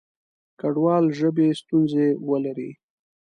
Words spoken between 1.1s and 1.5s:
ژبې